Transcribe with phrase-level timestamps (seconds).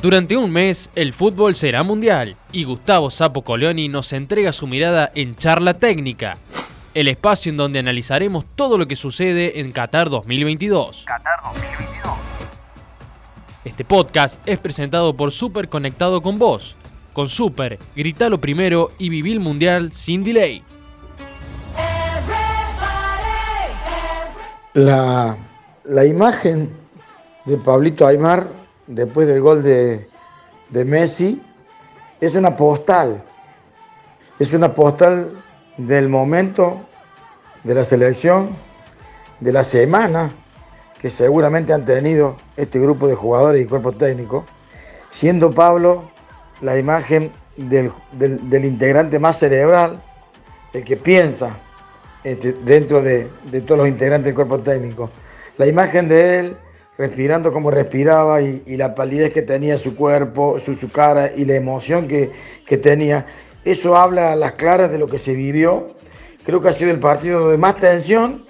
[0.00, 5.10] Durante un mes, el fútbol será mundial y Gustavo Sapo Colioni nos entrega su mirada
[5.16, 6.38] en Charla Técnica,
[6.94, 11.04] el espacio en donde analizaremos todo lo que sucede en Qatar 2022.
[11.04, 12.14] Qatar 2022.
[13.64, 16.76] Este podcast es presentado por Super Conectado con Vos.
[17.12, 20.62] Con Super, gritalo primero y viví el mundial sin delay.
[24.74, 25.36] La,
[25.82, 26.72] la imagen
[27.46, 28.46] de Pablito Aymar
[28.88, 30.04] después del gol de,
[30.70, 31.40] Messi
[32.20, 33.22] es una postal.
[34.38, 35.32] Es una postal
[35.76, 36.80] del momento
[37.64, 38.50] de la selección,
[39.40, 40.30] de la semana
[41.00, 44.44] que seguramente han tenido este grupo de jugadores y cuerpo técnico,
[45.10, 46.10] siendo Pablo
[46.60, 47.92] la imagen del,
[48.64, 50.02] integrante más cerebral,
[50.72, 51.56] el que piensa
[52.24, 55.10] este, dentro de, de todos los integrantes del cuerpo técnico.
[55.56, 56.56] La imagen de él
[56.98, 62.08] respirando como respiraba y, la palidez que tenía su cuerpo, su, cara y la emoción
[62.08, 63.24] que, tenía.
[63.64, 65.94] Eso habla a las claras de lo que se vivió.
[66.44, 68.44] Creo que ha sido el partido de más tensión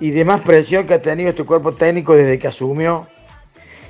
[0.00, 3.06] y de más presión que ha tenido este cuerpo técnico desde que asumió.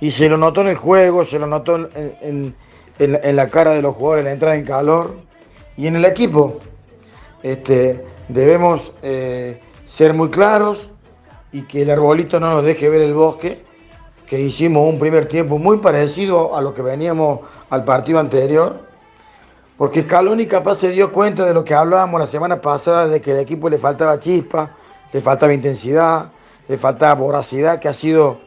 [0.00, 2.54] Y se lo notó en el juego, se lo notó en,
[2.98, 5.16] la cara de los jugadores, la entrada en calor
[5.76, 6.60] y en el equipo.
[7.42, 10.88] Este, debemos eh, ser muy claros
[11.50, 13.69] y que el arbolito no nos deje ver el bosque
[14.30, 18.78] que hicimos un primer tiempo muy parecido a lo que veníamos al partido anterior,
[19.76, 23.32] porque Scaloni capaz se dio cuenta de lo que hablábamos la semana pasada, de que
[23.32, 24.70] al equipo le faltaba chispa,
[25.12, 26.30] le faltaba intensidad,
[26.68, 28.38] le faltaba voracidad, que ha sido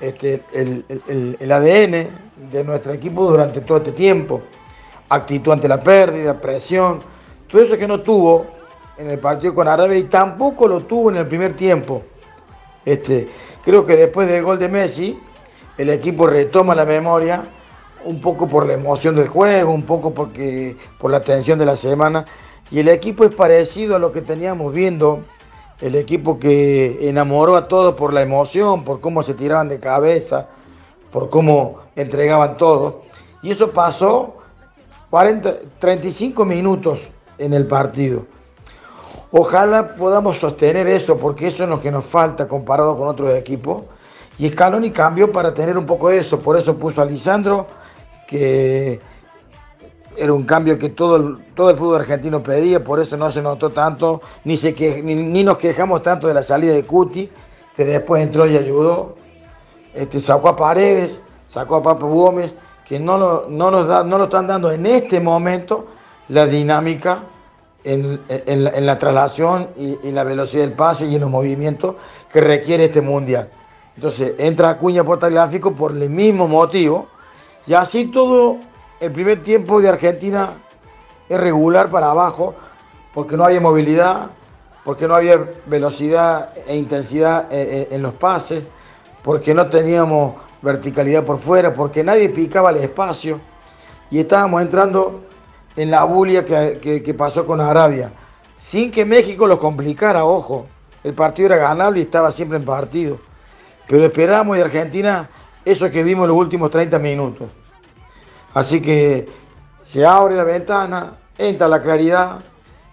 [0.00, 4.40] este, el, ADN de nuestro equipo durante todo este tiempo.
[5.08, 6.98] Actitud ante la pérdida, presión,
[7.46, 8.46] todo eso que no tuvo
[8.98, 12.02] en el partido con Arabia y tampoco lo tuvo en el primer tiempo.
[12.84, 13.28] Este,
[13.64, 15.18] Creo que después del gol de Messi,
[15.78, 17.44] el equipo retoma la memoria,
[18.04, 21.76] un poco por la emoción del juego, un poco porque, por la tensión de la
[21.76, 22.24] semana,
[22.70, 25.20] y el equipo es parecido a lo que teníamos viendo,
[25.80, 30.48] el equipo que enamoró a todos por la emoción, por cómo se tiraban de cabeza,
[31.12, 33.02] por cómo entregaban todo.
[33.42, 34.38] Y eso pasó
[35.10, 37.00] 40, 35 minutos
[37.38, 38.24] en el partido.
[39.34, 43.82] Ojalá podamos sostener eso, porque eso es lo que nos falta comparado con otros equipos.
[44.38, 47.66] Y Scaloni cambió para tener un poco de eso, por eso puso a Lisandro,
[48.28, 49.00] que
[50.18, 53.40] era un cambio que todo el, todo el fútbol argentino pedía, por eso no se
[53.40, 57.30] notó tanto, ni, se que, ni, nos quejamos tanto de la salida de Cuti,
[57.74, 59.16] que después entró y ayudó.
[59.94, 62.54] Este, sacó a Paredes, sacó a Papo Gómez,
[62.86, 65.86] que no, lo, no, nos da, no lo están dando en este momento
[66.28, 67.20] la dinámica
[67.84, 71.96] en, la, traslación y, la velocidad del pase y en los movimientos
[72.32, 73.48] que requiere este mundial.
[73.96, 77.08] Entonces entra Acuña portagráfico por el mismo motivo
[77.66, 78.56] y así todo
[79.00, 80.54] el primer tiempo de Argentina
[81.28, 82.54] es regular para abajo
[83.12, 84.30] porque no había movilidad,
[84.84, 88.64] porque no había velocidad e intensidad eh, eh, en los pases,
[89.22, 93.40] porque no teníamos verticalidad por fuera, porque nadie picaba el espacio
[94.10, 95.20] y estábamos entrando
[95.76, 98.10] en la bulia que, pasó con Arabia,
[98.60, 100.66] sin que México lo complicara, ojo,
[101.02, 103.18] el partido era ganable y estaba siempre en partido,
[103.88, 105.28] pero esperamos de Argentina
[105.64, 107.48] eso que vimos en los últimos 30 minutos.
[108.54, 109.26] Así que
[109.84, 112.40] se abre la ventana, entra la claridad,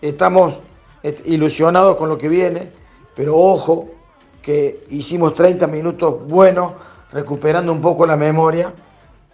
[0.00, 0.54] estamos
[1.24, 2.70] ilusionados con lo que viene,
[3.14, 3.88] pero ojo
[4.42, 6.72] que hicimos 30 minutos buenos,
[7.12, 8.72] recuperando un poco la memoria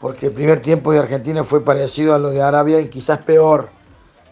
[0.00, 3.68] porque el primer tiempo de Argentina fue parecido a lo de Arabia y quizás peor.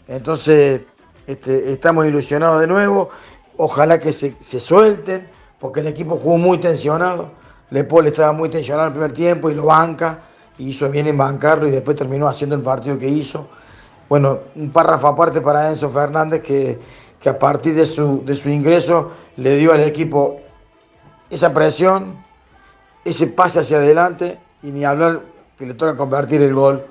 [0.09, 0.83] Entonces,
[1.27, 3.11] este, estamos ilusionados de nuevo.
[3.57, 7.31] Ojalá que se, suelten, porque el equipo jugó muy tensionado.
[7.71, 10.19] Lepol estaba muy tensionado el primer tiempo y lo banca,
[10.59, 13.49] hizo bien en bancarlo y después terminó haciendo el partido que hizo.
[14.09, 16.79] Bueno, un párrafo aparte para Enzo Fernández que,
[17.27, 20.41] a partir de su ingreso le dio al equipo
[21.31, 22.23] esa presión,
[23.03, 25.23] ese pase hacia adelante y ni hablar
[25.65, 26.85] que le toca convertir el gol.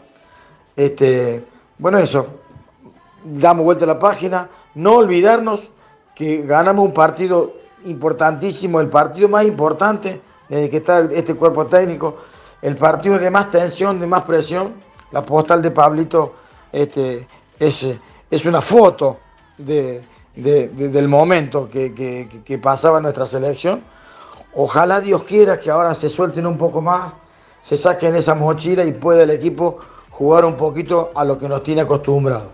[0.76, 1.44] Este,
[1.78, 2.26] bueno, eso,
[3.24, 5.70] damos vuelta a la página, no olvidarnos
[6.16, 7.54] que ganamos un partido
[7.86, 12.18] importantísimo, el partido más importante desde que está este cuerpo técnico,
[12.62, 14.74] el partido de más tensión, de más presión,
[15.12, 16.34] la postal de Pablito
[16.72, 17.28] este,
[17.60, 17.88] es,
[18.30, 19.20] es una foto
[19.58, 20.02] de,
[20.36, 23.84] del momento que, que, que pasaba nuestra selección.
[24.56, 27.14] Ojalá Dios quiera que ahora se suelten un poco más,
[27.64, 29.80] se saquen esa mochila y pueda el equipo
[30.10, 32.50] jugar un poquito a lo que nos tiene acostumbrado.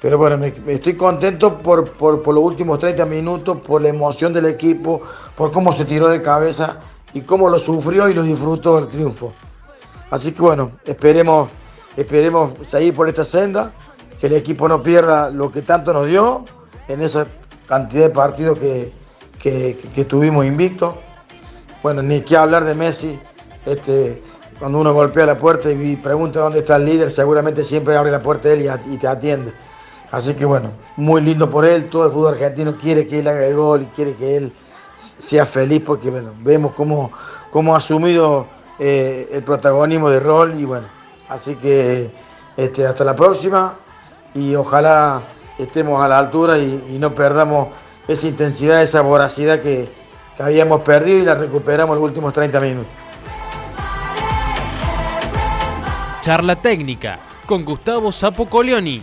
[0.00, 5.02] Pero bueno, me, estoy contento por, los últimos 30 minutos, por la emoción del equipo,
[5.34, 6.78] por cómo se tiró de cabeza
[7.12, 9.32] y cómo lo sufrió y lo disfrutó el triunfo.
[10.12, 11.48] Así que bueno, esperemos,
[11.96, 13.72] esperemos seguir por esta senda,
[14.20, 16.44] que el equipo no pierda lo que tanto nos dio
[16.86, 17.26] en esa
[17.66, 18.92] cantidad de partidos que,
[19.40, 20.94] que, tuvimos invictos.
[21.82, 23.18] Bueno, ni que hablar de Messi,
[23.64, 24.22] este,
[24.58, 28.20] cuando uno golpea la puerta y pregunta dónde está el líder, seguramente siempre abre la
[28.20, 29.52] puerta él y, te atiende.
[30.10, 33.44] Así que bueno, muy lindo por él, todo el fútbol argentino quiere que él haga
[33.44, 34.52] el gol y quiere que él
[34.94, 37.10] sea feliz porque bueno, vemos cómo,
[37.50, 38.46] cómo ha asumido
[38.78, 40.86] eh, el protagonismo de rol y bueno,
[41.28, 42.10] así que
[42.56, 43.74] este, hasta la próxima
[44.34, 45.22] y ojalá
[45.58, 47.68] estemos a la altura y, no perdamos
[48.08, 49.88] esa intensidad, esa voracidad que,
[50.36, 53.05] que habíamos perdido y la recuperamos los últimos 30 minutos.
[56.26, 59.00] Charla técnica con Gustavo Sapo Coleoni.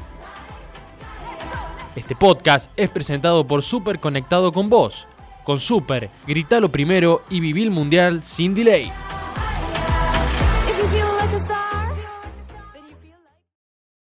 [1.95, 5.07] Este podcast es presentado por Super Conectado con Vos.
[5.45, 8.91] Con Super, gritalo primero y viví el mundial sin delay.